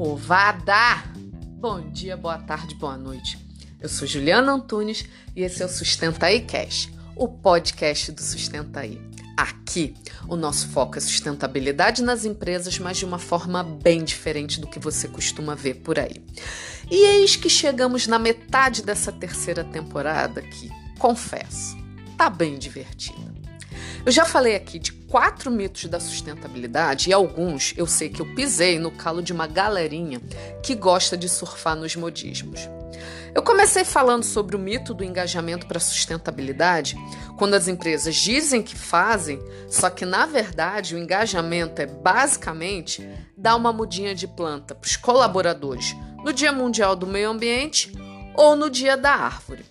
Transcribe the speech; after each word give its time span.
povada! 0.00 1.04
Bom 1.58 1.90
dia, 1.90 2.16
boa 2.16 2.38
tarde, 2.38 2.74
boa 2.74 2.96
noite. 2.96 3.36
Eu 3.78 3.86
sou 3.86 4.08
Juliana 4.08 4.50
Antunes 4.50 5.04
e 5.36 5.42
esse 5.42 5.62
é 5.62 5.66
o 5.66 5.68
Sustenta 5.68 6.24
aí 6.24 6.40
Cash, 6.40 6.88
o 7.14 7.28
podcast 7.28 8.10
do 8.10 8.22
Sustenta 8.22 8.80
aí. 8.80 8.98
Aqui, 9.36 9.94
o 10.26 10.36
nosso 10.36 10.68
foco 10.70 10.96
é 10.96 11.00
sustentabilidade 11.02 12.02
nas 12.02 12.24
empresas, 12.24 12.78
mas 12.78 12.96
de 12.96 13.04
uma 13.04 13.18
forma 13.18 13.62
bem 13.62 14.02
diferente 14.02 14.58
do 14.58 14.66
que 14.66 14.78
você 14.78 15.06
costuma 15.06 15.54
ver 15.54 15.74
por 15.74 15.98
aí. 15.98 16.24
E 16.90 16.96
eis 17.18 17.36
que 17.36 17.50
chegamos 17.50 18.06
na 18.06 18.18
metade 18.18 18.82
dessa 18.82 19.12
terceira 19.12 19.62
temporada 19.64 20.40
que, 20.40 20.70
confesso, 20.98 21.76
tá 22.16 22.30
bem 22.30 22.58
divertida. 22.58 23.34
Eu 24.06 24.10
já 24.10 24.24
falei 24.24 24.56
aqui 24.56 24.78
de 24.78 24.92
quatro 25.10 25.50
mitos 25.50 25.86
da 25.86 25.98
sustentabilidade 25.98 27.10
e 27.10 27.12
alguns 27.12 27.74
eu 27.76 27.86
sei 27.86 28.08
que 28.08 28.22
eu 28.22 28.34
pisei 28.34 28.78
no 28.78 28.92
calo 28.92 29.20
de 29.20 29.32
uma 29.32 29.48
galerinha 29.48 30.20
que 30.62 30.74
gosta 30.74 31.16
de 31.16 31.28
surfar 31.28 31.74
nos 31.74 31.96
modismos. 31.96 32.60
Eu 33.34 33.42
comecei 33.42 33.84
falando 33.84 34.22
sobre 34.22 34.54
o 34.54 34.58
mito 34.58 34.94
do 34.94 35.04
engajamento 35.04 35.66
para 35.66 35.80
sustentabilidade, 35.80 36.96
quando 37.36 37.54
as 37.54 37.66
empresas 37.66 38.14
dizem 38.14 38.62
que 38.62 38.76
fazem, 38.76 39.40
só 39.68 39.90
que 39.90 40.04
na 40.04 40.26
verdade 40.26 40.94
o 40.94 40.98
engajamento 40.98 41.82
é 41.82 41.86
basicamente 41.86 43.06
dar 43.36 43.56
uma 43.56 43.72
mudinha 43.72 44.14
de 44.14 44.28
planta 44.28 44.74
para 44.74 44.86
os 44.86 44.96
colaboradores 44.96 45.94
no 46.24 46.32
Dia 46.32 46.52
Mundial 46.52 46.94
do 46.94 47.06
Meio 47.06 47.30
Ambiente 47.30 47.92
ou 48.36 48.54
no 48.54 48.70
Dia 48.70 48.96
da 48.96 49.12
Árvore. 49.12 49.64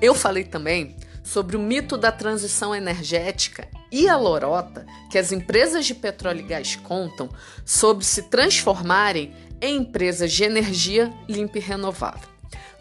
Eu 0.00 0.14
falei 0.14 0.44
também 0.44 0.96
sobre 1.22 1.56
o 1.56 1.60
mito 1.60 1.96
da 1.96 2.12
transição 2.12 2.74
energética 2.74 3.68
e 3.90 4.08
a 4.08 4.16
lorota 4.16 4.86
que 5.10 5.18
as 5.18 5.32
empresas 5.32 5.86
de 5.86 5.94
petróleo 5.94 6.40
e 6.40 6.42
gás 6.42 6.76
contam 6.76 7.28
sobre 7.64 8.04
se 8.04 8.22
transformarem 8.22 9.34
em 9.60 9.78
empresas 9.78 10.32
de 10.32 10.44
energia 10.44 11.12
limpa 11.28 11.58
e 11.58 11.60
renovável. 11.60 12.28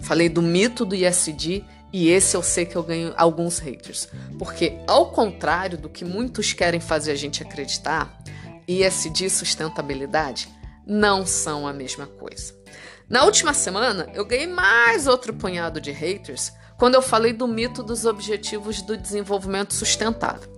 Falei 0.02 0.28
do 0.28 0.42
mito 0.42 0.86
do 0.86 0.96
ISD 0.96 1.64
e 1.94 2.10
esse 2.10 2.36
eu 2.36 2.44
sei 2.44 2.66
que 2.66 2.76
eu 2.76 2.84
ganho 2.84 3.14
alguns 3.16 3.60
haters, 3.60 4.10
porque 4.38 4.78
ao 4.86 5.12
contrário 5.12 5.78
do 5.78 5.90
que 5.90 6.04
muitos 6.04 6.52
querem 6.52 6.80
fazer 6.80 7.12
a 7.12 7.16
gente 7.16 7.42
acreditar, 7.42 8.22
ISD 8.68 9.26
e 9.26 9.30
sustentabilidade 9.30 10.50
não 10.86 11.26
são 11.26 11.68
a 11.68 11.72
mesma 11.72 12.06
coisa. 12.06 12.54
Na 13.08 13.24
última 13.24 13.54
semana, 13.54 14.10
eu 14.14 14.26
ganhei 14.26 14.48
mais 14.48 15.08
outro 15.08 15.34
punhado 15.34 15.80
de 15.80 15.92
haters 15.92 16.52
quando 16.78 16.96
eu 16.96 17.02
falei 17.02 17.32
do 17.32 17.48
mito 17.48 17.82
dos 17.82 18.06
Objetivos 18.06 18.82
do 18.82 18.98
Desenvolvimento 18.98 19.74
Sustentável, 19.74 20.50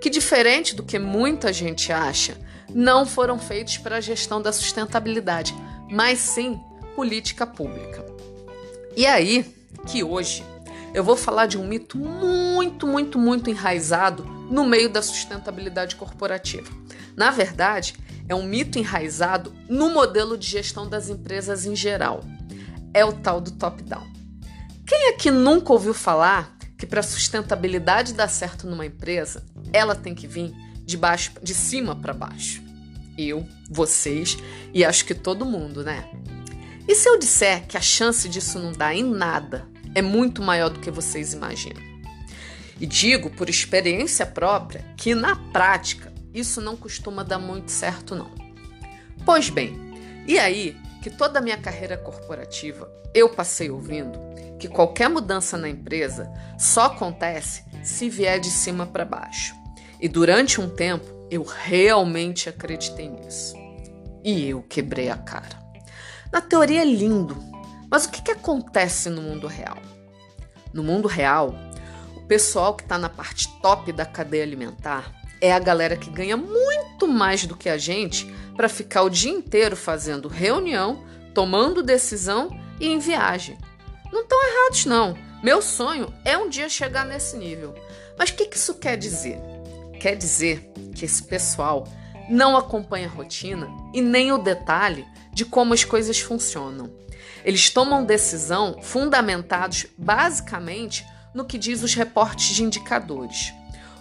que, 0.00 0.10
diferente 0.10 0.74
do 0.74 0.82
que 0.82 0.98
muita 0.98 1.52
gente 1.52 1.92
acha, 1.92 2.36
não 2.74 3.06
foram 3.06 3.38
feitos 3.38 3.78
para 3.78 3.96
a 3.96 4.00
gestão 4.00 4.40
da 4.40 4.52
sustentabilidade, 4.52 5.54
mas 5.90 6.18
sim 6.18 6.60
política 6.94 7.46
pública. 7.46 8.04
E 8.96 9.06
aí 9.06 9.54
que 9.86 10.02
hoje 10.02 10.44
eu 10.94 11.04
vou 11.04 11.16
falar 11.16 11.46
de 11.46 11.58
um 11.58 11.66
mito 11.66 11.98
muito, 11.98 12.86
muito, 12.86 13.18
muito 13.18 13.50
enraizado 13.50 14.24
no 14.50 14.64
meio 14.64 14.88
da 14.88 15.02
sustentabilidade 15.02 15.96
corporativa. 15.96 16.70
Na 17.14 17.30
verdade, 17.30 17.94
é 18.28 18.34
um 18.34 18.42
mito 18.42 18.78
enraizado 18.78 19.52
no 19.68 19.90
modelo 19.90 20.36
de 20.36 20.46
gestão 20.46 20.88
das 20.88 21.08
empresas 21.08 21.66
em 21.66 21.76
geral. 21.76 22.22
É 22.94 23.04
o 23.04 23.12
tal 23.12 23.40
do 23.40 23.52
top-down. 23.52 24.06
Quem 24.86 25.08
aqui 25.08 25.30
nunca 25.30 25.72
ouviu 25.72 25.92
falar 25.92 26.56
que 26.78 26.86
para 26.86 27.02
sustentabilidade 27.02 28.14
dar 28.14 28.28
certo 28.28 28.66
numa 28.66 28.86
empresa, 28.86 29.44
ela 29.72 29.94
tem 29.94 30.14
que 30.14 30.26
vir 30.26 30.52
de 30.84 30.96
baixo, 30.96 31.32
de 31.42 31.54
cima 31.54 31.94
para 31.94 32.12
baixo? 32.12 32.62
Eu, 33.16 33.46
vocês 33.68 34.36
e 34.72 34.84
acho 34.84 35.04
que 35.04 35.14
todo 35.14 35.44
mundo, 35.44 35.82
né? 35.82 36.08
E 36.86 36.94
se 36.94 37.08
eu 37.08 37.18
disser 37.18 37.66
que 37.66 37.76
a 37.76 37.80
chance 37.80 38.28
disso 38.28 38.58
não 38.58 38.72
dar 38.72 38.94
em 38.94 39.02
nada 39.02 39.66
é 39.94 40.02
muito 40.02 40.42
maior 40.42 40.68
do 40.70 40.80
que 40.80 40.90
vocês 40.90 41.32
imaginam? 41.32 41.82
E 42.80 42.86
digo 42.86 43.30
por 43.30 43.48
experiência 43.48 44.26
própria 44.26 44.84
que 44.96 45.14
na 45.14 45.34
prática 45.34 46.12
isso 46.32 46.60
não 46.60 46.76
costuma 46.76 47.22
dar 47.22 47.38
muito 47.38 47.72
certo 47.72 48.14
não. 48.14 48.30
Pois 49.24 49.48
bem, 49.48 49.74
e 50.26 50.38
aí 50.38 50.76
que 51.06 51.10
toda 51.10 51.38
a 51.38 51.42
minha 51.42 51.56
carreira 51.56 51.96
corporativa 51.96 52.90
eu 53.14 53.28
passei 53.28 53.70
ouvindo 53.70 54.18
que 54.58 54.66
qualquer 54.66 55.08
mudança 55.08 55.56
na 55.56 55.68
empresa 55.68 56.28
só 56.58 56.86
acontece 56.86 57.62
se 57.84 58.10
vier 58.10 58.40
de 58.40 58.50
cima 58.50 58.84
para 58.86 59.04
baixo. 59.04 59.54
E 60.00 60.08
durante 60.08 60.60
um 60.60 60.68
tempo 60.68 61.06
eu 61.30 61.44
realmente 61.44 62.48
acreditei 62.48 63.08
nisso. 63.08 63.54
E 64.24 64.48
eu 64.48 64.62
quebrei 64.62 65.08
a 65.08 65.16
cara. 65.16 65.56
Na 66.32 66.40
teoria 66.40 66.82
é 66.82 66.84
lindo, 66.84 67.36
mas 67.88 68.06
o 68.06 68.10
que, 68.10 68.20
que 68.20 68.32
acontece 68.32 69.08
no 69.08 69.22
mundo 69.22 69.46
real? 69.46 69.78
No 70.72 70.82
mundo 70.82 71.06
real, 71.06 71.54
o 72.16 72.22
pessoal 72.22 72.74
que 72.74 72.82
está 72.82 72.98
na 72.98 73.08
parte 73.08 73.46
top 73.62 73.92
da 73.92 74.04
cadeia 74.04 74.42
alimentar 74.42 75.14
é 75.40 75.52
a 75.52 75.58
galera 75.60 75.96
que 75.96 76.10
ganha 76.10 76.36
muito 76.36 77.06
mais 77.06 77.46
do 77.46 77.56
que 77.56 77.68
a 77.68 77.78
gente 77.78 78.26
para 78.56 78.68
ficar 78.68 79.02
o 79.02 79.10
dia 79.10 79.30
inteiro 79.30 79.76
fazendo 79.76 80.28
reunião, 80.28 81.04
tomando 81.34 81.82
decisão 81.82 82.50
e 82.80 82.88
em 82.88 82.98
viagem. 82.98 83.58
Não 84.12 84.22
estão 84.22 84.38
errados, 84.42 84.86
não. 84.86 85.16
Meu 85.42 85.60
sonho 85.60 86.12
é 86.24 86.36
um 86.38 86.48
dia 86.48 86.68
chegar 86.68 87.04
nesse 87.04 87.36
nível. 87.36 87.74
Mas 88.18 88.30
o 88.30 88.34
que, 88.34 88.46
que 88.46 88.56
isso 88.56 88.74
quer 88.74 88.96
dizer? 88.96 89.38
Quer 90.00 90.16
dizer 90.16 90.72
que 90.94 91.04
esse 91.04 91.22
pessoal 91.22 91.86
não 92.28 92.56
acompanha 92.56 93.06
a 93.06 93.10
rotina 93.10 93.68
e 93.92 94.00
nem 94.00 94.32
o 94.32 94.38
detalhe 94.38 95.06
de 95.32 95.44
como 95.44 95.74
as 95.74 95.84
coisas 95.84 96.18
funcionam. 96.18 96.90
Eles 97.44 97.70
tomam 97.70 98.04
decisão 98.04 98.78
fundamentados 98.82 99.86
basicamente 99.96 101.06
no 101.34 101.44
que 101.44 101.58
diz 101.58 101.82
os 101.82 101.94
reportes 101.94 102.54
de 102.54 102.64
indicadores. 102.64 103.52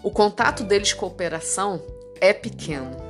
O 0.01 0.09
contato 0.09 0.63
deles 0.63 0.93
com 0.93 1.05
a 1.05 1.09
operação 1.09 1.83
é 2.21 2.31
pequeno. 2.33 3.04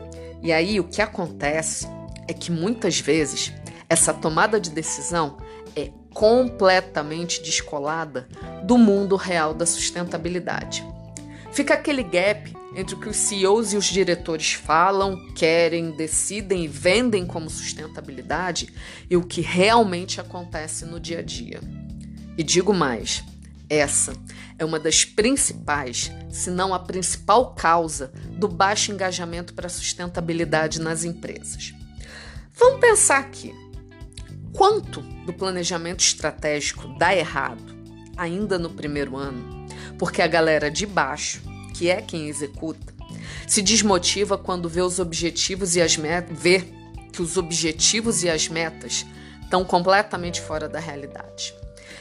E 0.46 0.54
aí 0.54 0.80
o 0.80 0.84
que 0.84 1.02
acontece 1.02 1.88
é 2.28 2.34
que 2.34 2.52
muitas 2.52 3.00
vezes 3.00 3.52
essa 3.90 4.14
tomada 4.14 4.60
de 4.60 4.70
decisão 4.70 5.38
é 5.76 5.90
completamente 6.14 7.42
descolada 7.42 8.30
do 8.64 8.78
mundo 8.78 9.16
real 9.16 9.56
da 9.56 9.66
sustentabilidade. 9.66 10.86
Fica 11.52 11.74
aquele 11.74 12.04
gap 12.04 12.56
entre 12.76 12.94
o 12.94 13.00
que 13.00 13.10
os 13.10 13.18
CEOs 13.18 13.74
e 13.74 13.78
os 13.78 13.86
diretores 13.86 14.54
falam, 14.54 15.18
querem, 15.34 15.90
decidem 15.90 16.66
e 16.66 16.68
vendem 16.68 17.26
como 17.26 17.50
sustentabilidade 17.50 18.72
e 19.10 19.18
o 19.18 19.24
que 19.24 19.42
realmente 19.42 20.22
acontece 20.22 20.86
no 20.86 21.00
dia 21.00 21.20
a 21.20 21.24
dia. 21.24 21.60
E 22.38 22.44
digo 22.44 22.72
mais, 22.72 23.24
essa 23.70 24.14
é 24.58 24.66
uma 24.66 24.80
das 24.80 25.03
principais, 25.03 26.12
se 26.30 26.50
não 26.50 26.74
a 26.74 26.80
principal 26.80 27.53
causa 27.53 28.12
do 28.30 28.48
baixo 28.48 28.92
engajamento 28.92 29.53
para 29.53 29.68
a 29.68 29.70
sustentabilidade 29.70 30.80
nas 30.80 31.03
empresas. 31.03 31.74
Vamos 32.53 32.80
pensar 32.80 33.20
aqui. 33.20 33.53
Quanto 34.53 35.02
do 35.26 35.34
planejamento 35.34 36.00
estratégico 36.00 36.88
dá 36.98 37.14
errado 37.14 37.76
ainda 38.16 38.58
no 38.58 38.70
primeiro 38.70 39.18
ano? 39.18 39.66
Porque 40.00 40.22
a 40.22 40.28
galera 40.28 40.72
de 40.72 40.86
baixo, 40.86 41.42
que 41.74 41.90
é 41.90 42.02
quem 42.02 42.30
executa, 42.30 42.94
se 43.47 43.62
desmotiva 43.62 44.38
quando 44.38 44.70
vê 44.70 44.82
os 44.82 45.00
objetivos 45.00 45.76
e 45.76 45.82
as 45.82 45.97
metas, 45.97 46.38
vê 46.38 46.64
que 47.12 47.22
os 47.22 47.38
objetivos 47.38 48.24
e 48.24 48.30
as 48.30 48.47
metas 48.47 49.06
estão 49.42 49.66
completamente 49.66 50.40
fora 50.42 50.68
da 50.68 50.80
realidade. 50.80 51.53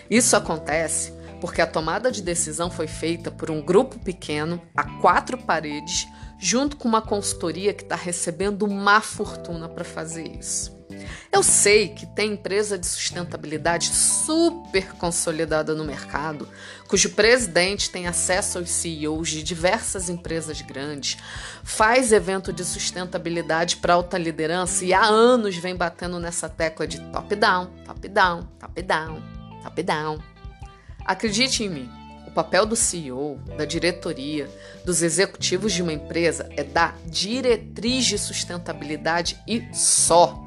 Isso 0.09 0.37
acontece 0.37 1.13
porque 1.45 1.61
a 1.61 1.67
tomada 1.67 2.11
de 2.11 2.23
decisão 2.23 2.71
foi 2.71 2.87
feita 2.87 3.31
por 3.31 3.51
um 3.51 3.61
grupo 3.61 3.99
pequeno, 3.99 4.63
a 4.75 4.83
quatro 4.99 5.37
paredes, 5.37 6.09
junto 6.39 6.75
com 6.75 6.89
uma 6.89 7.03
consultoria 7.03 7.75
que 7.75 7.83
está 7.83 7.95
recebendo 7.95 8.63
uma 8.63 8.99
fortuna 9.03 9.69
para 9.69 9.85
fazer 9.85 10.27
isso. 10.27 10.75
Eu 11.31 11.43
sei 11.43 11.89
que 11.89 12.07
tem 12.07 12.33
empresa 12.33 12.79
de 12.79 12.87
sustentabilidade 12.87 13.89
super 13.89 14.95
consolidada 14.95 15.75
no 15.75 15.85
mercado, 15.85 16.49
cujo 16.89 17.11
presidente 17.11 17.91
tem 17.91 18.07
acesso 18.07 18.57
aos 18.57 18.71
CEOs 18.71 19.29
de 19.29 19.43
diversas 19.43 20.09
empresas 20.09 20.63
grandes, 20.63 21.19
faz 21.63 22.11
evento 22.11 22.55
de 22.55 22.65
sustentabilidade 22.65 23.77
para 23.77 23.93
alta 23.93 24.17
liderança 24.17 24.83
e 24.83 24.95
há 24.95 25.05
anos 25.05 25.59
vem 25.59 25.77
batendo 25.77 26.19
nessa 26.19 26.49
tecla 26.49 26.87
de 26.87 27.03
top-down, 27.13 27.67
top-down, 27.85 28.49
top-down, 28.59 29.23
top-down. 29.63 30.34
Acredite 31.05 31.63
em 31.63 31.69
mim, 31.69 31.91
o 32.27 32.31
papel 32.31 32.65
do 32.65 32.75
CEO, 32.75 33.39
da 33.57 33.65
diretoria, 33.65 34.49
dos 34.85 35.03
executivos 35.03 35.73
de 35.73 35.83
uma 35.83 35.93
empresa 35.93 36.49
é 36.57 36.65
dar 36.65 36.97
diretriz 37.07 38.07
de 38.07 38.19
sustentabilidade 38.19 39.39
e 39.47 39.63
só. 39.73 40.43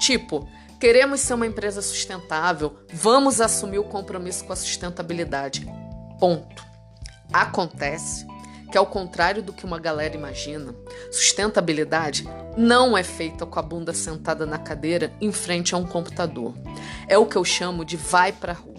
Tipo, 0.00 0.48
queremos 0.80 1.20
ser 1.20 1.34
uma 1.34 1.46
empresa 1.46 1.82
sustentável, 1.82 2.78
vamos 2.92 3.40
assumir 3.40 3.78
o 3.78 3.84
compromisso 3.84 4.44
com 4.44 4.52
a 4.52 4.56
sustentabilidade. 4.56 5.66
Ponto. 6.18 6.64
Acontece 7.32 8.26
que, 8.70 8.78
ao 8.78 8.86
contrário 8.86 9.42
do 9.42 9.52
que 9.52 9.64
uma 9.64 9.78
galera 9.78 10.14
imagina, 10.14 10.74
sustentabilidade 11.10 12.24
não 12.56 12.96
é 12.96 13.02
feita 13.02 13.44
com 13.44 13.58
a 13.58 13.62
bunda 13.62 13.92
sentada 13.92 14.46
na 14.46 14.58
cadeira 14.58 15.12
em 15.20 15.32
frente 15.32 15.74
a 15.74 15.78
um 15.78 15.84
computador. 15.84 16.54
É 17.06 17.18
o 17.18 17.26
que 17.26 17.36
eu 17.36 17.44
chamo 17.44 17.84
de 17.84 17.96
vai 17.96 18.32
pra 18.32 18.52
rua. 18.52 18.69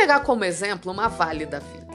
Pegar 0.00 0.20
como 0.20 0.46
exemplo 0.46 0.90
uma 0.90 1.08
Vale 1.08 1.44
da 1.44 1.58
Vida. 1.58 1.86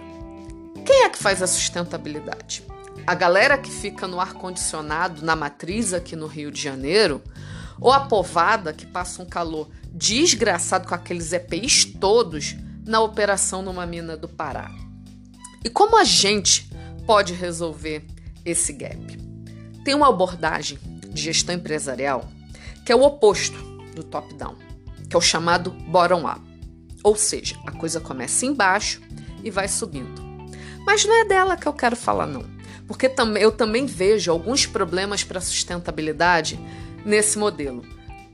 Quem 0.85 1.05
é 1.05 1.09
que 1.09 1.17
faz 1.17 1.41
a 1.41 1.47
sustentabilidade? 1.47 2.63
A 3.05 3.15
galera 3.15 3.57
que 3.57 3.71
fica 3.71 4.07
no 4.07 4.19
ar-condicionado 4.19 5.25
na 5.25 5.35
matriz 5.35 5.91
aqui 5.91 6.15
no 6.15 6.27
Rio 6.27 6.51
de 6.51 6.61
Janeiro? 6.61 7.19
Ou 7.81 7.91
a 7.91 8.01
povada 8.01 8.71
que 8.73 8.85
passa 8.85 9.23
um 9.23 9.25
calor 9.25 9.71
desgraçado 9.91 10.87
com 10.87 10.93
aqueles 10.93 11.33
EPIs 11.33 11.85
todos 11.99 12.55
na 12.85 13.01
operação 13.01 13.63
numa 13.63 13.87
mina 13.87 14.15
do 14.15 14.29
Pará? 14.29 14.69
E 15.63 15.69
como 15.71 15.97
a 15.97 16.03
gente 16.03 16.69
pode 17.07 17.33
resolver 17.33 18.05
esse 18.45 18.71
gap? 18.71 19.17
Tem 19.83 19.95
uma 19.95 20.09
abordagem 20.09 20.77
de 21.09 21.23
gestão 21.23 21.55
empresarial 21.55 22.29
que 22.85 22.91
é 22.91 22.95
o 22.95 23.01
oposto 23.01 23.57
do 23.95 24.03
top-down, 24.03 24.55
que 25.09 25.15
é 25.15 25.17
o 25.17 25.21
chamado 25.21 25.71
bottom-up. 25.71 26.54
Ou 27.05 27.15
seja, 27.15 27.55
a 27.67 27.71
coisa 27.71 27.99
começa 27.99 28.47
embaixo 28.47 28.99
e 29.43 29.51
vai 29.51 29.67
subindo. 29.67 30.23
Mas 30.87 31.05
não 31.05 31.15
é 31.21 31.23
dela 31.23 31.55
que 31.55 31.67
eu 31.67 31.73
quero 31.73 31.95
falar, 31.95 32.25
não. 32.25 32.43
Porque 32.87 33.11
eu 33.39 33.51
também 33.51 33.85
vejo 33.85 34.31
alguns 34.31 34.65
problemas 34.65 35.23
para 35.23 35.37
a 35.37 35.41
sustentabilidade 35.41 36.59
nesse 37.05 37.37
modelo, 37.37 37.85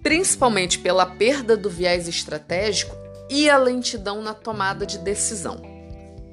principalmente 0.01 0.79
pela 0.79 1.05
perda 1.05 1.57
do 1.57 1.69
viés 1.69 2.07
estratégico 2.07 2.95
e 3.29 3.49
a 3.49 3.57
lentidão 3.57 4.21
na 4.21 4.33
tomada 4.33 4.85
de 4.85 4.97
decisão. 4.99 5.61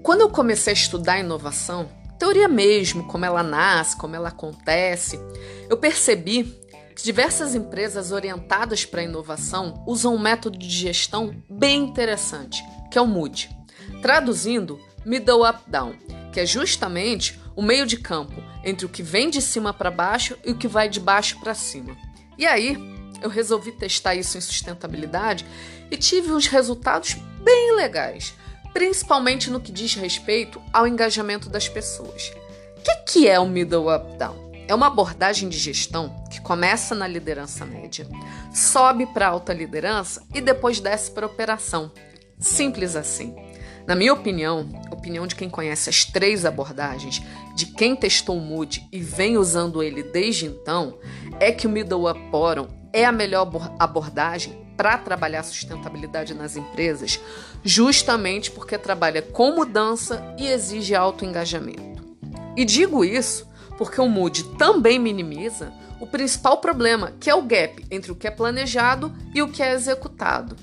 Quando 0.05 0.21
eu 0.21 0.31
comecei 0.31 0.73
a 0.73 0.77
estudar 0.77 1.19
inovação, 1.19 1.89
teoria 2.21 2.47
mesmo, 2.47 3.03
como 3.09 3.25
ela 3.25 3.43
nasce, 3.43 3.97
como 3.97 4.15
ela 4.15 4.29
acontece, 4.29 5.19
eu 5.69 5.77
percebi 5.77 6.57
diversas 7.03 7.55
empresas 7.55 8.13
orientadas 8.13 8.85
para 8.85 9.01
a 9.01 9.05
inovação 9.05 9.83
usam 9.87 10.15
um 10.15 10.19
método 10.19 10.59
de 10.59 10.69
gestão 10.69 11.35
bem 11.49 11.85
interessante, 11.85 12.63
que 12.91 12.99
é 12.99 13.01
o 13.01 13.07
MOOD. 13.07 13.51
Traduzindo, 14.03 14.81
Middle 15.05 15.49
Up 15.49 15.61
Down, 15.67 15.95
que 16.33 16.41
é 16.41 16.47
justamente 16.47 17.39
o 17.55 17.63
meio 17.63 17.87
de 17.87 17.97
campo 17.97 18.43
entre 18.65 18.87
o 18.87 18.89
que 18.89 19.03
vem 19.03 19.31
de 19.31 19.41
cima 19.41 19.73
para 19.73 19.91
baixo 19.91 20.37
e 20.45 20.53
o 20.53 20.57
que 20.57 20.69
vai 20.69 20.89
de 20.89 21.01
baixo 21.01 21.39
para 21.41 21.55
cima. 21.55 21.97
E 22.37 22.47
aí, 22.47 22.77
eu 23.23 23.29
resolvi 23.29 23.73
testar 23.73 24.15
isso 24.15 24.39
em 24.39 24.41
sustentabilidade 24.41 25.45
e 25.91 25.97
tive 25.97 26.33
uns 26.33 26.47
resultados 26.47 27.15
bem 27.43 27.75
legais, 27.75 28.35
principalmente 28.73 29.51
no 29.51 29.61
que 29.61 29.73
diz 29.73 29.95
respeito 29.95 30.61
ao 30.73 30.87
engajamento 30.87 31.49
das 31.49 31.69
pessoas. 31.69 32.33
O 32.77 32.81
que, 32.83 32.97
que 33.07 33.29
é 33.29 33.41
o 33.41 33.49
Middle 33.49 33.93
Up 33.93 34.17
Down? 34.17 34.48
É 34.69 34.75
uma 34.75 34.89
abordagem 34.89 35.49
de 35.49 35.57
gestão 35.57 36.15
que 36.31 36.43
começa 36.43 36.95
na 36.95 37.09
liderança 37.09 37.65
média, 37.65 38.07
sobe 38.53 39.07
para 39.07 39.29
alta 39.29 39.55
liderança 39.55 40.23
e 40.35 40.43
depois 40.43 40.79
desce 40.79 41.11
para 41.11 41.25
operação. 41.25 41.91
Simples 42.39 42.95
assim. 42.95 43.35
Na 43.87 43.95
minha 43.95 44.13
opinião, 44.13 44.69
opinião 44.93 45.27
de 45.27 45.35
quem 45.35 45.49
conhece 45.49 45.89
as 45.89 46.05
três 46.05 46.45
abordagens, 46.45 47.23
de 47.57 47.65
quem 47.65 47.97
testou 47.97 48.37
o 48.37 48.41
Mood 48.43 48.87
e 48.93 49.01
vem 49.01 49.39
usando 49.39 49.83
ele 49.83 50.03
desde 50.03 50.45
então, 50.45 50.99
é 51.41 51.51
que 51.51 51.67
o 51.67 51.71
Middle 51.71 52.11
Up 52.11 52.21
Bottom 52.31 52.69
é 52.93 53.07
a 53.07 53.13
melhor 53.13 53.51
abordagem 53.79 54.69
para 54.77 54.99
trabalhar 54.99 55.45
sustentabilidade 55.45 56.35
nas 56.35 56.57
empresas, 56.57 57.19
justamente 57.65 58.51
porque 58.51 58.77
trabalha 58.77 59.23
com 59.23 59.53
mudança 59.53 60.35
e 60.39 60.47
exige 60.47 60.95
alto 60.95 61.25
engajamento. 61.25 62.07
E 62.55 62.67
digo 62.67 63.03
isso 63.03 63.49
porque 63.79 64.01
o 64.01 64.09
Mood 64.09 64.43
também 64.57 64.99
minimiza 64.99 65.73
o 66.01 66.07
principal 66.07 66.59
problema, 66.59 67.13
que 67.19 67.31
é 67.31 67.35
o 67.35 67.43
gap 67.43 67.85
entre 67.91 68.11
o 68.11 68.17
que 68.17 68.27
é 68.27 68.31
planejado 68.31 69.15
e 69.33 69.41
o 69.41 69.49
que 69.49 69.63
é 69.63 69.73
executado. 69.73 70.57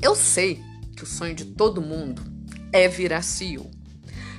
Eu 0.00 0.14
sei 0.14 0.62
que 0.96 1.02
o 1.02 1.06
sonho 1.06 1.34
de 1.34 1.44
todo 1.44 1.82
mundo 1.82 2.22
é 2.72 2.86
virar 2.86 3.22
CEO, 3.22 3.68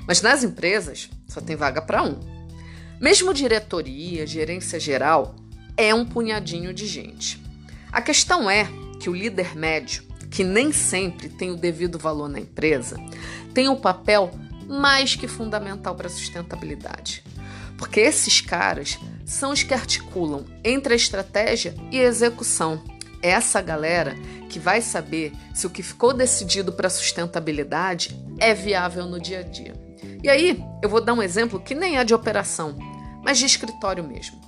mas 0.07 0.21
nas 0.21 0.43
empresas 0.43 1.09
só 1.27 1.41
tem 1.41 1.55
vaga 1.55 1.81
para 1.81 2.01
um. 2.01 2.19
Mesmo 2.99 3.33
diretoria, 3.33 4.25
gerência 4.25 4.79
geral, 4.79 5.35
é 5.75 5.93
um 5.93 6.05
punhadinho 6.05 6.73
de 6.73 6.85
gente. 6.85 7.41
A 7.91 8.01
questão 8.01 8.49
é 8.49 8.67
que 8.99 9.09
o 9.09 9.15
líder 9.15 9.55
médio, 9.55 10.03
que 10.29 10.43
nem 10.43 10.71
sempre 10.71 11.29
tem 11.29 11.51
o 11.51 11.55
devido 11.55 11.97
valor 11.97 12.29
na 12.29 12.39
empresa, 12.39 12.97
tem 13.53 13.67
um 13.69 13.75
papel 13.75 14.31
mais 14.67 15.15
que 15.15 15.27
fundamental 15.27 15.95
para 15.95 16.07
a 16.07 16.09
sustentabilidade. 16.09 17.23
Porque 17.79 18.01
esses 18.01 18.41
caras 18.41 18.99
são 19.25 19.51
os 19.51 19.63
que 19.63 19.73
articulam 19.73 20.45
entre 20.65 20.93
a 20.93 20.97
estratégia 20.97 21.73
e 21.89 21.97
a 21.97 22.03
execução. 22.03 22.83
É 23.23 23.29
essa 23.29 23.61
galera 23.61 24.15
que 24.49 24.59
vai 24.59 24.81
saber 24.81 25.31
se 25.53 25.65
o 25.65 25.69
que 25.69 25.81
ficou 25.81 26.13
decidido 26.13 26.73
para 26.73 26.89
sustentabilidade 26.89 28.19
é 28.37 28.53
viável 28.53 29.05
no 29.05 29.19
dia 29.19 29.39
a 29.39 29.43
dia. 29.43 29.73
E 30.21 30.29
aí, 30.29 30.61
eu 30.83 30.89
vou 30.89 30.99
dar 30.99 31.13
um 31.13 31.23
exemplo 31.23 31.59
que 31.59 31.73
nem 31.73 31.97
é 31.97 32.03
de 32.03 32.13
operação, 32.13 32.77
mas 33.23 33.37
de 33.37 33.45
escritório 33.45 34.03
mesmo. 34.03 34.41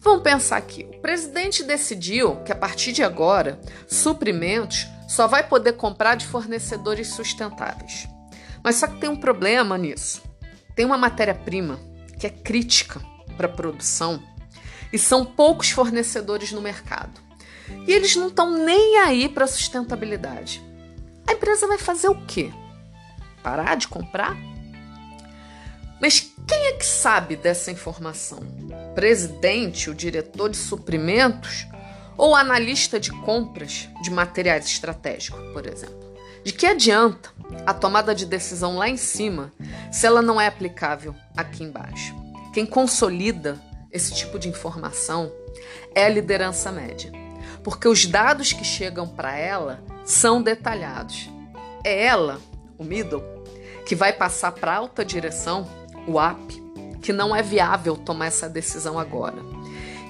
Vamos 0.00 0.22
pensar 0.22 0.56
aqui: 0.56 0.88
o 0.90 1.00
presidente 1.00 1.62
decidiu 1.62 2.36
que 2.36 2.52
a 2.52 2.56
partir 2.56 2.92
de 2.92 3.02
agora, 3.02 3.60
suprimentos 3.86 4.86
só 5.06 5.26
vai 5.26 5.46
poder 5.46 5.74
comprar 5.74 6.14
de 6.14 6.26
fornecedores 6.26 7.08
sustentáveis. 7.08 8.08
Mas 8.64 8.76
só 8.76 8.86
que 8.86 8.98
tem 8.98 9.10
um 9.10 9.16
problema 9.16 9.76
nisso. 9.76 10.22
Tem 10.74 10.86
uma 10.86 10.96
matéria-prima 10.96 11.87
que 12.18 12.26
é 12.26 12.30
crítica 12.30 13.00
para 13.36 13.46
a 13.46 13.52
produção 13.52 14.22
e 14.92 14.98
são 14.98 15.24
poucos 15.24 15.70
fornecedores 15.70 16.52
no 16.52 16.60
mercado. 16.60 17.20
E 17.86 17.92
eles 17.92 18.16
não 18.16 18.28
estão 18.28 18.50
nem 18.50 18.98
aí 18.98 19.28
para 19.28 19.44
a 19.44 19.48
sustentabilidade. 19.48 20.62
A 21.26 21.32
empresa 21.32 21.66
vai 21.66 21.78
fazer 21.78 22.08
o 22.08 22.26
quê? 22.26 22.50
Parar 23.42 23.76
de 23.76 23.86
comprar? 23.86 24.36
Mas 26.00 26.32
quem 26.46 26.66
é 26.66 26.72
que 26.72 26.86
sabe 26.86 27.36
dessa 27.36 27.70
informação? 27.70 28.38
Presidente, 28.94 29.90
o 29.90 29.94
diretor 29.94 30.48
de 30.48 30.56
suprimentos 30.56 31.66
ou 32.16 32.34
analista 32.34 32.98
de 32.98 33.10
compras 33.10 33.88
de 34.02 34.10
materiais 34.10 34.66
estratégicos, 34.66 35.52
por 35.52 35.66
exemplo? 35.66 36.07
De 36.44 36.52
que 36.52 36.66
adianta 36.66 37.30
a 37.66 37.74
tomada 37.74 38.14
de 38.14 38.24
decisão 38.24 38.76
lá 38.76 38.88
em 38.88 38.96
cima 38.96 39.52
se 39.90 40.06
ela 40.06 40.22
não 40.22 40.40
é 40.40 40.46
aplicável 40.46 41.14
aqui 41.36 41.64
embaixo? 41.64 42.14
Quem 42.52 42.64
consolida 42.64 43.60
esse 43.92 44.14
tipo 44.14 44.38
de 44.38 44.48
informação 44.48 45.32
é 45.94 46.04
a 46.04 46.08
liderança 46.08 46.70
média, 46.70 47.10
porque 47.62 47.88
os 47.88 48.06
dados 48.06 48.52
que 48.52 48.64
chegam 48.64 49.06
para 49.06 49.36
ela 49.36 49.82
são 50.04 50.42
detalhados. 50.42 51.30
É 51.84 52.04
ela, 52.04 52.40
o 52.76 52.84
middle, 52.84 53.22
que 53.86 53.94
vai 53.94 54.12
passar 54.12 54.52
para 54.52 54.76
alta 54.76 55.04
direção, 55.04 55.68
o 56.06 56.20
up, 56.20 56.62
que 57.00 57.12
não 57.12 57.34
é 57.34 57.42
viável 57.42 57.96
tomar 57.96 58.26
essa 58.26 58.48
decisão 58.48 58.98
agora. 58.98 59.38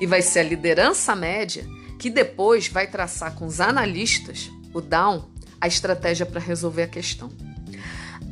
E 0.00 0.06
vai 0.06 0.22
ser 0.22 0.40
a 0.40 0.44
liderança 0.44 1.14
média 1.14 1.64
que 1.98 2.10
depois 2.10 2.68
vai 2.68 2.86
traçar 2.86 3.34
com 3.34 3.46
os 3.46 3.60
analistas, 3.60 4.50
o 4.72 4.80
down, 4.80 5.24
a 5.60 5.66
estratégia 5.66 6.26
para 6.26 6.40
resolver 6.40 6.82
a 6.82 6.88
questão. 6.88 7.30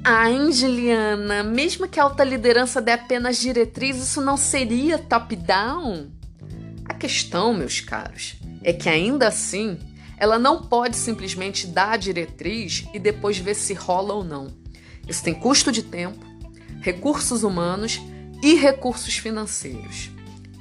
Ai, 0.05 0.53
Juliana, 0.53 1.43
mesmo 1.43 1.89
que 1.89 1.99
a 1.99 2.05
alta 2.05 2.23
liderança 2.23 2.81
dê 2.81 2.93
apenas 2.93 3.39
diretriz, 3.39 3.97
isso 3.97 4.21
não 4.21 4.37
seria 4.37 4.99
top-down? 4.99 6.11
A 6.85 6.95
questão, 6.95 7.53
meus 7.53 7.81
caros, 7.81 8.37
é 8.63 8.73
que 8.73 8.89
ainda 8.89 9.27
assim 9.27 9.79
ela 10.17 10.39
não 10.39 10.63
pode 10.63 10.97
simplesmente 10.97 11.67
dar 11.67 11.93
a 11.93 11.97
diretriz 11.97 12.87
e 12.95 12.99
depois 12.99 13.39
ver 13.39 13.55
se 13.55 13.75
rola 13.75 14.15
ou 14.15 14.25
não. 14.25 14.49
Isso 15.09 15.23
tem 15.23 15.35
custo 15.35 15.71
de 15.71 15.83
tempo, 15.83 16.25
recursos 16.81 17.43
humanos 17.43 18.01
e 18.43 18.55
recursos 18.55 19.17
financeiros. 19.19 20.11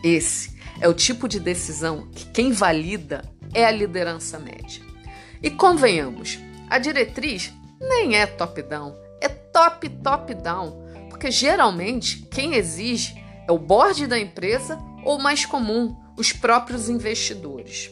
Esse 0.04 0.56
é 0.80 0.88
o 0.88 0.94
tipo 0.94 1.28
de 1.28 1.40
decisão 1.40 2.08
que 2.14 2.26
quem 2.28 2.52
valida 2.52 3.24
é 3.54 3.66
a 3.66 3.72
liderança 3.72 4.38
média. 4.40 4.82
E 5.42 5.50
convenhamos, 5.50 6.40
a 6.70 6.78
diretriz 6.78 7.54
nem 7.80 8.16
é 8.16 8.26
top-down, 8.26 8.96
é 9.22 9.30
top, 9.30 9.90
top-down, 9.90 10.84
porque 11.10 11.30
geralmente 11.32 12.26
quem 12.32 12.56
exige 12.56 13.16
é 13.48 13.52
o 13.52 13.58
board 13.58 14.08
da 14.08 14.20
empresa 14.20 14.80
ou, 15.04 15.20
mais 15.20 15.46
comum, 15.46 15.96
os 16.18 16.32
próprios 16.32 16.90
investidores. 16.90 17.92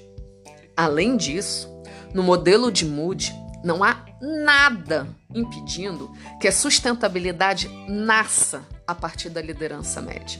Além 0.75 1.15
disso, 1.15 1.69
no 2.13 2.23
modelo 2.23 2.71
de 2.71 2.85
Mood, 2.85 3.31
não 3.63 3.83
há 3.83 4.03
nada 4.19 5.07
impedindo 5.33 6.11
que 6.39 6.47
a 6.47 6.51
sustentabilidade 6.51 7.69
nasça 7.87 8.63
a 8.87 8.95
partir 8.95 9.29
da 9.29 9.41
liderança 9.41 10.01
média. 10.01 10.39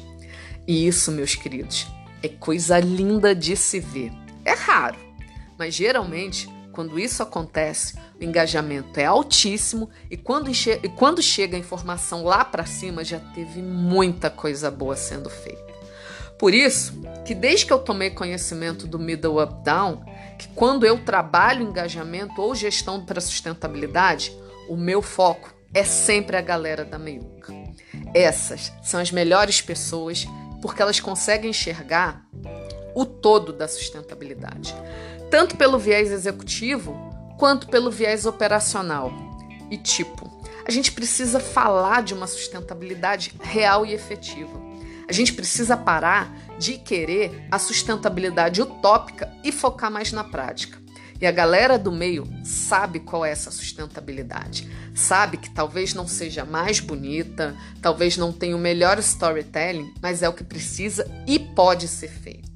E 0.68 0.88
isso, 0.88 1.12
meus 1.12 1.36
queridos, 1.36 1.88
é 2.22 2.28
coisa 2.28 2.80
linda 2.80 3.36
de 3.36 3.56
se 3.56 3.80
ver. 3.80 4.12
É 4.44 4.54
raro, 4.54 4.98
mas 5.58 5.74
geralmente 5.74 6.50
quando 6.74 7.00
isso 7.00 7.22
acontece, 7.22 7.96
o 8.20 8.24
engajamento 8.24 9.00
é 9.00 9.06
altíssimo 9.06 9.90
e 10.10 10.18
quando, 10.18 10.50
e 10.50 10.90
quando 10.90 11.22
chega 11.22 11.56
a 11.56 11.60
informação 11.60 12.24
lá 12.24 12.44
para 12.44 12.66
cima 12.66 13.04
já 13.04 13.20
teve 13.20 13.62
muita 13.62 14.30
coisa 14.30 14.72
boa 14.72 14.96
sendo 14.96 15.30
feita. 15.30 15.72
Por 16.40 16.52
isso, 16.54 17.00
que 17.24 17.36
desde 17.36 17.68
que 17.68 17.72
eu 17.72 17.78
tomei 17.78 18.10
conhecimento 18.10 18.88
do 18.88 18.98
middle 18.98 19.42
up 19.42 19.64
down, 19.64 20.04
que 20.38 20.48
quando 20.50 20.84
eu 20.84 21.06
trabalho 21.06 21.62
engajamento 21.64 22.42
ou 22.42 22.56
gestão 22.56 23.06
para 23.06 23.22
sustentabilidade, 23.22 24.36
o 24.68 24.76
meu 24.76 25.02
foco 25.02 25.54
é 25.74 25.84
sempre 25.84 26.36
a 26.36 26.42
galera 26.42 26.84
da 26.84 26.98
meiuca. 26.98 27.54
Essas 28.16 28.74
são 28.82 29.00
as 29.00 29.12
melhores 29.12 29.62
pessoas 29.62 30.26
porque 30.60 30.82
elas 30.82 31.00
conseguem 31.00 31.52
enxergar 31.52 32.26
o 32.96 33.06
todo 33.06 33.52
da 33.54 33.68
sustentabilidade, 33.68 34.76
tanto 35.34 35.58
pelo 35.58 35.80
viés 35.80 36.12
executivo 36.12 36.96
quanto 37.40 37.68
pelo 37.68 37.90
viés 37.90 38.28
operacional. 38.28 39.12
E 39.72 39.80
tipo, 39.80 40.32
a 40.64 40.70
gente 40.70 40.92
precisa 40.92 41.40
falar 41.40 42.04
de 42.04 42.14
uma 42.14 42.28
sustentabilidade 42.28 43.34
real 43.42 43.84
e 43.84 43.94
efetiva. 43.94 44.62
A 45.10 45.12
gente 45.12 45.34
precisa 45.34 45.76
parar 45.76 46.32
de 46.60 46.78
querer 46.78 47.48
a 47.50 47.58
sustentabilidade 47.58 48.62
utópica 48.62 49.34
e 49.44 49.52
focar 49.52 49.90
mais 49.90 50.12
na 50.12 50.24
prática. 50.24 50.78
E 51.20 51.26
a 51.26 51.32
galera 51.32 51.80
do 51.80 51.92
meio 51.92 52.32
sabe 52.44 53.00
qual 53.00 53.26
é 53.26 53.32
essa 53.32 53.50
sustentabilidade. 53.50 54.70
Sabe 54.94 55.38
que 55.38 55.50
talvez 55.50 55.96
não 55.96 56.08
seja 56.08 56.46
mais 56.46 56.80
bonita, 56.80 57.58
talvez 57.82 58.18
não 58.18 58.32
tenha 58.32 58.56
o 58.56 58.60
melhor 58.60 59.00
storytelling, 59.00 59.96
mas 60.00 60.22
é 60.22 60.30
o 60.30 60.34
que 60.34 60.44
precisa 60.44 61.12
e 61.26 61.40
pode 61.40 61.88
ser 61.88 62.10
feito. 62.10 62.53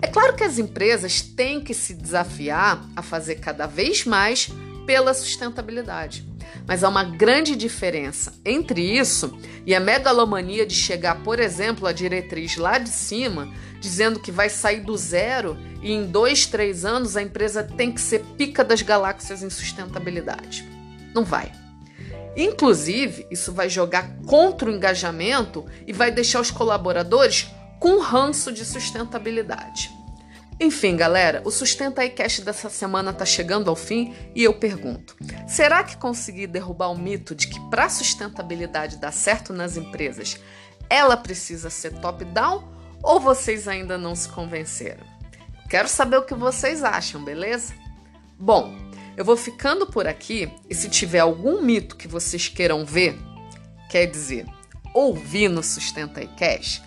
É 0.00 0.06
claro 0.06 0.34
que 0.34 0.44
as 0.44 0.58
empresas 0.58 1.22
têm 1.22 1.60
que 1.60 1.74
se 1.74 1.94
desafiar 1.94 2.84
a 2.96 3.02
fazer 3.02 3.36
cada 3.36 3.66
vez 3.66 4.04
mais 4.04 4.50
pela 4.86 5.14
sustentabilidade. 5.14 6.26
Mas 6.66 6.84
há 6.84 6.88
uma 6.88 7.04
grande 7.04 7.56
diferença 7.56 8.34
entre 8.44 8.80
isso 8.80 9.38
e 9.66 9.74
a 9.74 9.80
megalomania 9.80 10.66
de 10.66 10.74
chegar, 10.74 11.22
por 11.22 11.38
exemplo, 11.38 11.86
a 11.86 11.92
diretriz 11.92 12.56
lá 12.56 12.78
de 12.78 12.88
cima, 12.88 13.52
dizendo 13.80 14.20
que 14.20 14.32
vai 14.32 14.48
sair 14.48 14.80
do 14.80 14.96
zero 14.96 15.56
e 15.82 15.92
em 15.92 16.06
dois, 16.06 16.46
três 16.46 16.84
anos 16.84 17.16
a 17.16 17.22
empresa 17.22 17.62
tem 17.62 17.92
que 17.92 18.00
ser 18.00 18.24
pica 18.36 18.64
das 18.64 18.82
galáxias 18.82 19.42
em 19.42 19.50
sustentabilidade. 19.50 20.66
Não 21.14 21.24
vai. 21.24 21.52
Inclusive, 22.36 23.26
isso 23.30 23.52
vai 23.52 23.68
jogar 23.68 24.16
contra 24.26 24.68
o 24.68 24.72
engajamento 24.72 25.64
e 25.86 25.92
vai 25.92 26.10
deixar 26.10 26.40
os 26.40 26.50
colaboradores 26.50 27.48
com 27.78 28.00
ranço 28.00 28.52
de 28.52 28.64
sustentabilidade. 28.64 29.92
Enfim, 30.60 30.96
galera, 30.96 31.42
o 31.44 31.50
Sustenta 31.50 32.02
aí 32.02 32.10
Cast 32.10 32.42
dessa 32.42 32.70
semana 32.70 33.12
tá 33.12 33.24
chegando 33.24 33.68
ao 33.68 33.74
fim 33.74 34.14
e 34.34 34.44
eu 34.44 34.54
pergunto: 34.54 35.16
será 35.48 35.82
que 35.82 35.96
consegui 35.96 36.46
derrubar 36.46 36.90
o 36.90 36.98
mito 36.98 37.34
de 37.34 37.48
que 37.48 37.58
para 37.68 37.88
sustentabilidade 37.88 38.98
dar 38.98 39.12
certo 39.12 39.52
nas 39.52 39.76
empresas, 39.76 40.38
ela 40.88 41.16
precisa 41.16 41.70
ser 41.70 41.94
top-down 41.94 42.72
ou 43.02 43.18
vocês 43.18 43.66
ainda 43.66 43.98
não 43.98 44.14
se 44.14 44.28
convenceram? 44.28 45.04
Quero 45.68 45.88
saber 45.88 46.18
o 46.18 46.24
que 46.24 46.34
vocês 46.34 46.84
acham, 46.84 47.24
beleza? 47.24 47.74
Bom, 48.38 48.72
eu 49.16 49.24
vou 49.24 49.36
ficando 49.36 49.86
por 49.86 50.06
aqui 50.06 50.52
e 50.70 50.74
se 50.74 50.88
tiver 50.88 51.18
algum 51.18 51.62
mito 51.62 51.96
que 51.96 52.06
vocês 52.06 52.48
queiram 52.48 52.84
ver, 52.84 53.18
quer 53.88 54.06
dizer, 54.06 54.46
ouvir 54.94 55.48
no 55.48 55.64
Sustenta 55.64 56.20
aí 56.20 56.28
Cast, 56.28 56.80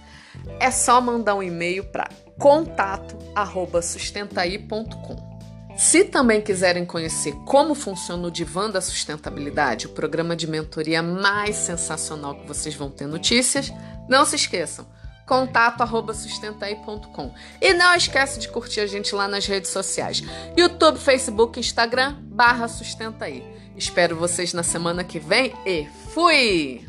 é 0.60 0.72
só 0.72 1.00
mandar 1.00 1.36
um 1.36 1.44
e-mail 1.44 1.86
para 1.86 2.10
contato@sustentaí.com. 2.38 5.38
Se 5.78 6.04
também 6.06 6.42
quiserem 6.42 6.86
conhecer 6.86 7.34
como 7.46 7.76
funciona 7.76 8.28
o 8.28 8.32
Divã 8.32 8.68
da 8.68 8.82
Sustentabilidade, 8.82 9.86
o 9.86 9.90
programa 9.90 10.36
de 10.36 10.48
mentoria 10.48 11.04
mais 11.04 11.56
sensacional 11.56 12.34
que 12.36 12.48
vocês 12.48 12.74
vão 12.74 12.90
ter 12.90 13.06
notícias, 13.06 13.72
não 14.10 14.26
se 14.26 14.36
esqueçam, 14.36 14.88
contato@sustentaí.com. 15.28 17.32
E 17.62 17.76
não 17.76 17.94
esquece 17.94 18.40
de 18.40 18.50
curtir 18.50 18.80
a 18.80 18.88
gente 18.88 19.14
lá 19.14 19.28
nas 19.28 19.46
redes 19.46 19.70
sociais: 19.70 20.24
YouTube, 20.58 20.98
Facebook, 20.98 21.60
Instagram, 21.60 22.16
barra 22.24 22.68
Sustentaí. 22.68 23.44
Espero 23.76 24.16
vocês 24.16 24.54
na 24.54 24.64
semana 24.64 25.04
que 25.04 25.20
vem 25.20 25.54
e 25.64 25.88
fui! 26.12 26.88